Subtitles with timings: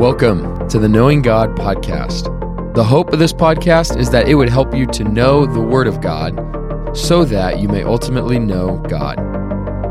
[0.00, 2.24] Welcome to the Knowing God podcast.
[2.72, 5.86] The hope of this podcast is that it would help you to know the Word
[5.86, 9.18] of God so that you may ultimately know God.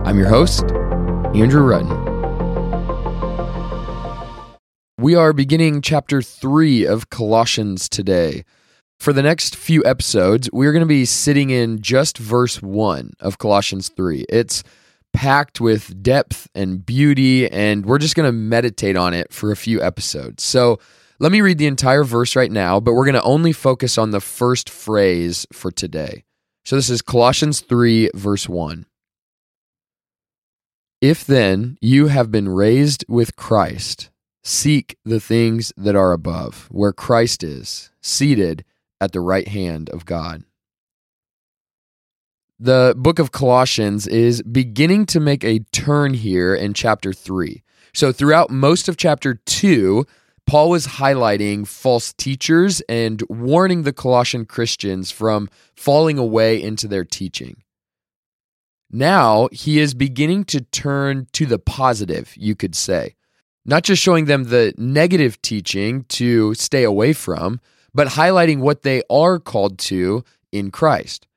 [0.08, 0.64] I'm your host,
[1.36, 1.94] Andrew Rutten.
[4.98, 8.46] We are beginning chapter 3 of Colossians today.
[9.00, 13.38] For the next few episodes, we're going to be sitting in just verse 1 of
[13.38, 14.26] Colossians 3.
[14.28, 14.64] It's
[15.14, 19.56] packed with depth and beauty, and we're just going to meditate on it for a
[19.56, 20.44] few episodes.
[20.44, 20.80] So
[21.20, 24.12] let me read the entire verse right now, but we're going to only focus on
[24.12, 26.24] the first phrase for today.
[26.66, 28.86] So this is Colossians 3, verse 1.
[31.02, 34.10] If then you have been raised with Christ,
[34.44, 38.64] seek the things that are above, where Christ is, seated
[39.02, 40.44] at the right hand of God
[42.60, 47.64] the book of Colossians is beginning to make a turn here in chapter 3.
[47.94, 50.06] So, throughout most of chapter 2,
[50.46, 57.06] Paul was highlighting false teachers and warning the Colossian Christians from falling away into their
[57.06, 57.64] teaching.
[58.92, 63.16] Now, he is beginning to turn to the positive, you could say.
[63.64, 67.62] Not just showing them the negative teaching to stay away from,
[67.94, 71.28] but highlighting what they are called to in Christ.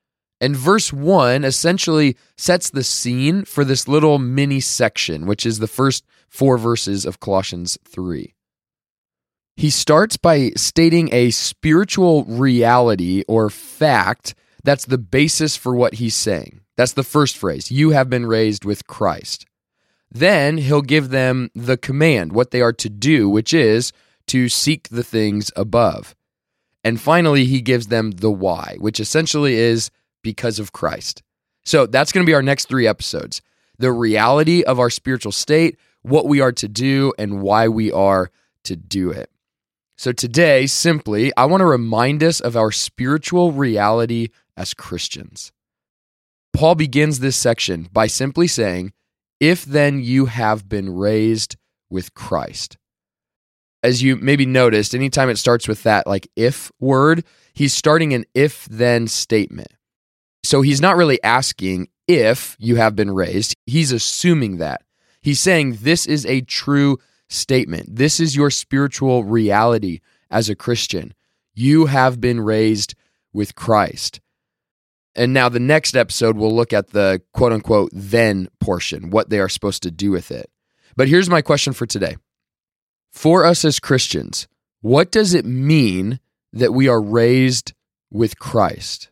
[0.43, 5.69] And verse 1 essentially sets the scene for this little mini section, which is the
[5.69, 8.33] first four verses of Colossians 3.
[9.55, 16.13] He starts by stating a spiritual reality or fact that's the basis for what he's
[16.13, 16.59] saying.
[16.75, 17.71] That's the first phrase.
[17.71, 19.45] You have been raised with Christ.
[20.11, 23.93] Then he'll give them the command, what they are to do, which is
[24.27, 26.15] to seek the things above.
[26.83, 29.89] And finally, he gives them the why, which essentially is
[30.23, 31.21] because of Christ.
[31.65, 33.41] So that's going to be our next three episodes
[33.79, 38.29] the reality of our spiritual state, what we are to do, and why we are
[38.63, 39.29] to do it.
[39.97, 45.51] So today, simply, I want to remind us of our spiritual reality as Christians.
[46.53, 48.93] Paul begins this section by simply saying,
[49.39, 51.57] If then you have been raised
[51.89, 52.77] with Christ.
[53.81, 58.25] As you maybe noticed, anytime it starts with that like if word, he's starting an
[58.33, 59.73] if then statement.
[60.43, 64.81] So he's not really asking if you have been raised, he's assuming that.
[65.21, 66.97] He's saying this is a true
[67.29, 67.95] statement.
[67.95, 71.13] This is your spiritual reality as a Christian.
[71.53, 72.95] You have been raised
[73.31, 74.19] with Christ.
[75.15, 79.39] And now the next episode, we'll look at the quote unquote then portion, what they
[79.39, 80.49] are supposed to do with it.
[80.95, 82.17] But here's my question for today
[83.11, 84.47] For us as Christians,
[84.81, 86.19] what does it mean
[86.51, 87.73] that we are raised
[88.11, 89.09] with Christ?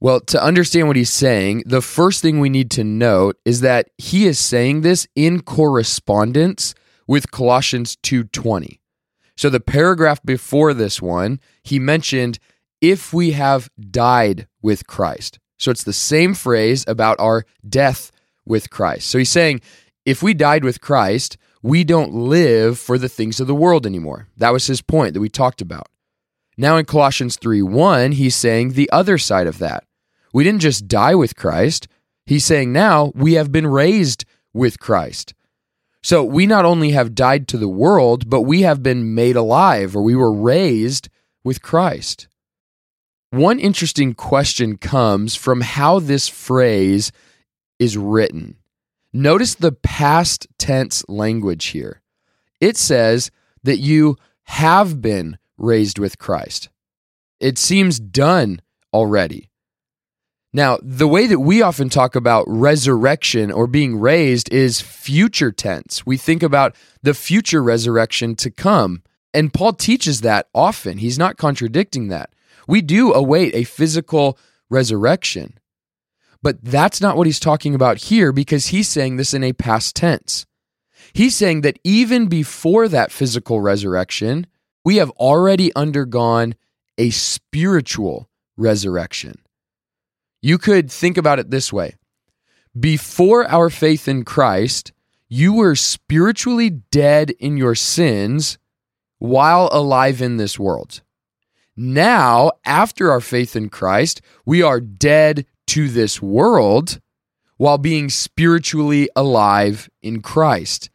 [0.00, 3.90] Well, to understand what he's saying, the first thing we need to note is that
[3.98, 6.74] he is saying this in correspondence
[7.08, 8.80] with Colossians 2:20.
[9.36, 12.38] So the paragraph before this one, he mentioned
[12.80, 15.40] if we have died with Christ.
[15.58, 18.12] So it's the same phrase about our death
[18.46, 19.08] with Christ.
[19.08, 19.60] So he's saying
[20.06, 24.28] if we died with Christ, we don't live for the things of the world anymore.
[24.36, 25.88] That was his point that we talked about.
[26.56, 29.84] Now in Colossians 3:1, he's saying the other side of that.
[30.32, 31.88] We didn't just die with Christ.
[32.26, 35.34] He's saying now we have been raised with Christ.
[36.02, 39.96] So we not only have died to the world, but we have been made alive
[39.96, 41.08] or we were raised
[41.42, 42.28] with Christ.
[43.30, 47.12] One interesting question comes from how this phrase
[47.78, 48.56] is written.
[49.12, 52.00] Notice the past tense language here.
[52.60, 53.30] It says
[53.62, 56.68] that you have been raised with Christ.
[57.40, 58.60] It seems done
[58.92, 59.50] already.
[60.52, 66.06] Now, the way that we often talk about resurrection or being raised is future tense.
[66.06, 69.02] We think about the future resurrection to come.
[69.34, 70.98] And Paul teaches that often.
[70.98, 72.30] He's not contradicting that.
[72.66, 74.38] We do await a physical
[74.70, 75.58] resurrection.
[76.42, 79.96] But that's not what he's talking about here because he's saying this in a past
[79.96, 80.46] tense.
[81.12, 84.46] He's saying that even before that physical resurrection,
[84.84, 86.54] we have already undergone
[86.96, 89.40] a spiritual resurrection.
[90.40, 91.94] You could think about it this way
[92.78, 94.92] Before our faith in Christ,
[95.28, 98.58] you were spiritually dead in your sins
[99.18, 101.02] while alive in this world.
[101.76, 107.00] Now, after our faith in Christ, we are dead to this world
[107.56, 110.90] while being spiritually alive in Christ.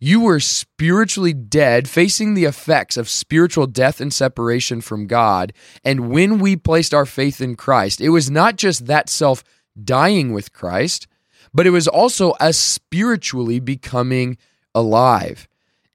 [0.00, 5.52] You were spiritually dead, facing the effects of spiritual death and separation from God.
[5.84, 9.42] And when we placed our faith in Christ, it was not just that self
[9.82, 11.08] dying with Christ,
[11.52, 14.38] but it was also us spiritually becoming
[14.74, 15.48] alive.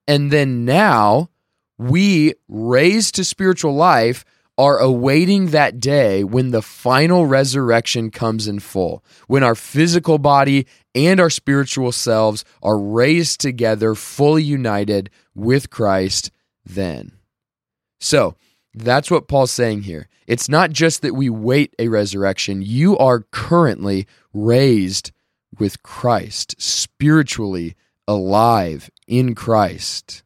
[0.07, 1.29] And then now
[1.77, 4.25] we, raised to spiritual life,
[4.57, 10.67] are awaiting that day when the final resurrection comes in full, when our physical body
[10.93, 16.29] and our spiritual selves are raised together, fully united with Christ
[16.65, 17.13] then.
[17.99, 18.35] So,
[18.75, 20.07] that's what Paul's saying here.
[20.27, 25.11] It's not just that we wait a resurrection, you are currently raised
[25.59, 27.75] with Christ, spiritually
[28.07, 30.22] alive in Christ.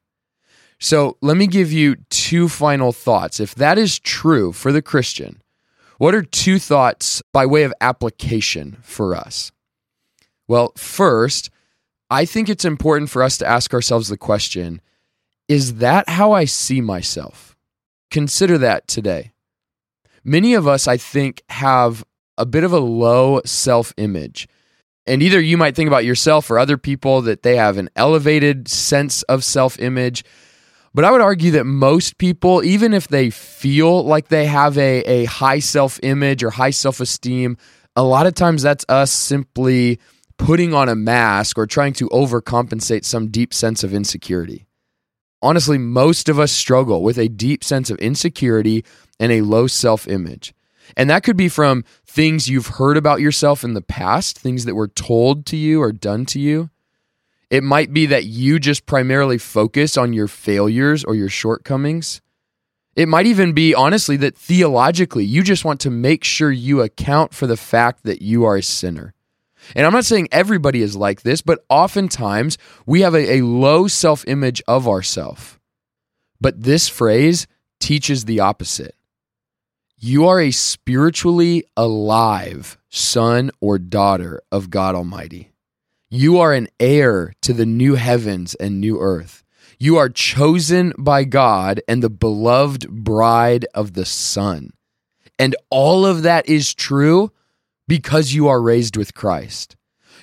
[0.80, 3.40] So let me give you two final thoughts.
[3.40, 5.42] If that is true for the Christian,
[5.98, 9.52] what are two thoughts by way of application for us?
[10.48, 11.50] Well, first,
[12.10, 14.82] I think it's important for us to ask ourselves the question
[15.48, 17.56] is that how I see myself?
[18.12, 19.32] Consider that today.
[20.24, 22.04] Many of us, I think, have
[22.38, 24.48] a bit of a low self image.
[25.06, 28.68] And either you might think about yourself or other people that they have an elevated
[28.68, 30.24] sense of self image.
[30.98, 35.02] But I would argue that most people, even if they feel like they have a,
[35.02, 37.56] a high self image or high self esteem,
[37.96, 40.00] a lot of times that's us simply
[40.40, 44.66] putting on a mask or trying to overcompensate some deep sense of insecurity.
[45.40, 48.84] Honestly, most of us struggle with a deep sense of insecurity
[49.20, 50.52] and a low self image.
[50.96, 54.74] And that could be from things you've heard about yourself in the past, things that
[54.74, 56.72] were told to you or done to you.
[57.50, 62.22] It might be that you just primarily focus on your failures or your shortcomings.
[62.96, 67.34] It might even be, honestly, that theologically, you just want to make sure you account
[67.34, 69.14] for the fact that you are a sinner.
[69.76, 73.88] And I'm not saying everybody is like this, but oftentimes we have a, a low
[73.88, 75.58] self image of ourselves.
[76.42, 77.48] But this phrase
[77.80, 78.96] teaches the opposite.
[80.00, 85.52] You are a spiritually alive son or daughter of God Almighty.
[86.10, 89.44] You are an heir to the new heavens and new earth.
[89.78, 94.72] You are chosen by God and the beloved bride of the Son.
[95.38, 97.34] And all of that is true
[97.90, 99.76] because you are raised with Christ.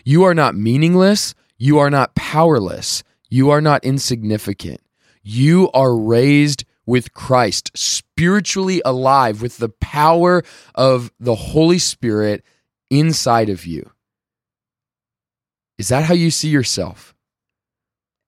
[0.04, 1.34] You are not meaningless.
[1.58, 3.04] You are not powerless.
[3.28, 4.80] You are not insignificant.
[5.22, 10.42] You are raised with Christ, spiritually alive with the power
[10.74, 12.42] of the Holy Spirit
[12.90, 13.90] inside of you.
[15.78, 17.14] Is that how you see yourself?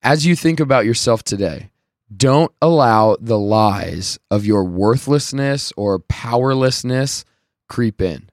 [0.02, 1.70] As you think about yourself today,
[2.14, 7.24] don't allow the lies of your worthlessness or powerlessness
[7.68, 8.28] creep in.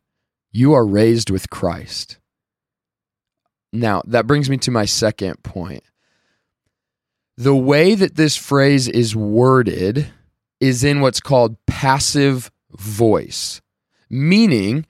[0.51, 2.19] You are raised with Christ.
[3.71, 5.83] Now, that brings me to my second point.
[7.38, 10.12] The way that this phrase is worded
[10.60, 13.62] is in what's called passive voice,
[14.10, 14.86] meaning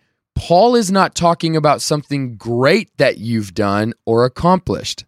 [0.45, 5.05] Paul is not talking about something great that you've done or accomplished,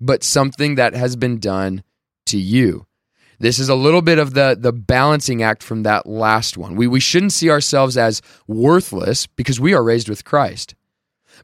[0.00, 1.82] but something that has been done
[2.24, 2.86] to you.
[3.38, 6.74] This is a little bit of the, the balancing act from that last one.
[6.74, 10.74] We, we shouldn't see ourselves as worthless because we are raised with Christ.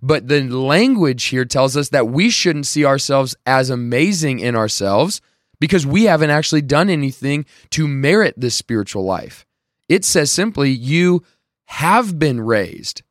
[0.00, 5.20] But the language here tells us that we shouldn't see ourselves as amazing in ourselves
[5.61, 9.44] because we haven't actually done anything to merit this spiritual life.
[9.87, 11.23] It says simply, you
[11.67, 13.02] have been raised.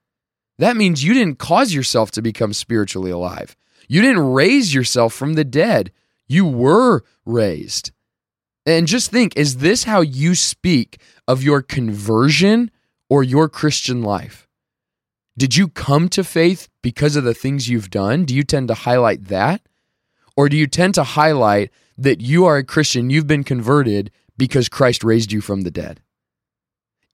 [0.59, 3.55] That means you didn't cause yourself to become spiritually alive.
[3.87, 5.91] You didn't raise yourself from the dead.
[6.27, 7.91] You were raised.
[8.65, 12.71] And just think is this how you speak of your conversion
[13.09, 14.47] or your Christian life?
[15.37, 18.23] Did you come to faith because of the things you've done?
[18.23, 19.61] Do you tend to highlight that?
[20.37, 24.69] Or do you tend to highlight that you are a Christian, you've been converted because
[24.69, 26.01] Christ raised you from the dead?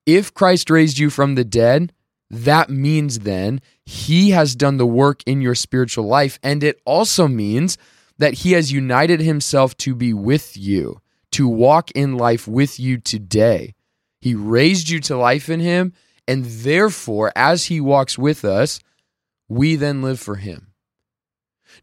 [0.05, 1.93] If Christ raised you from the dead,
[2.29, 6.39] that means then he has done the work in your spiritual life.
[6.43, 7.77] And it also means
[8.17, 12.97] that he has united himself to be with you to walk in life with you
[12.97, 13.75] today.
[14.19, 15.93] He raised you to life in Him,
[16.27, 18.79] and therefore, as He walks with us,
[19.47, 20.73] we then live for Him.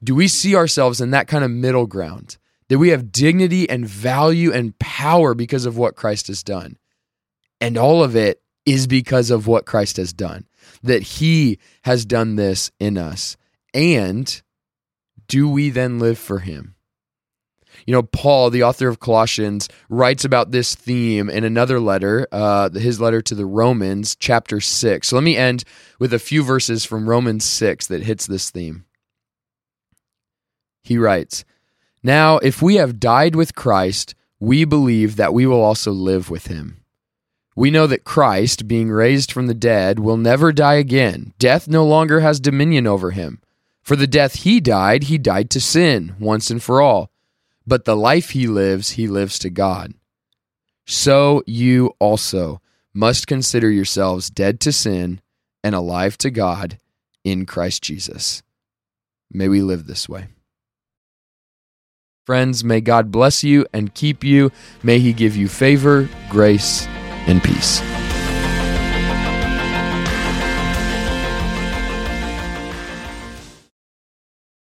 [0.02, 2.36] Do we see ourselves in that kind of middle ground?
[2.68, 6.76] That we have dignity and value and power because of what Christ has done.
[7.60, 10.46] And all of it is because of what Christ has done,
[10.82, 13.36] that He has done this in us.
[13.72, 14.42] And
[15.28, 16.74] do we then live for Him?
[17.86, 22.70] You know, Paul, the author of Colossians, writes about this theme in another letter, uh,
[22.70, 25.08] his letter to the Romans, chapter 6.
[25.08, 25.64] So let me end
[25.98, 28.86] with a few verses from Romans 6 that hits this theme.
[30.82, 31.44] He writes,
[32.02, 36.46] Now, if we have died with Christ, we believe that we will also live with
[36.46, 36.82] him.
[37.56, 41.32] We know that Christ, being raised from the dead, will never die again.
[41.38, 43.40] Death no longer has dominion over him.
[43.82, 47.10] For the death he died, he died to sin once and for all
[47.66, 49.94] but the life he lives, he lives to God.
[50.86, 52.60] So you also
[52.94, 55.20] must consider yourselves dead to sin
[55.64, 56.78] and alive to God
[57.24, 58.42] in Christ Jesus.
[59.30, 60.28] May we live this way.
[62.24, 64.52] Friends, may God bless you and keep you.
[64.82, 66.86] May he give you favor, grace,
[67.26, 67.95] and peace.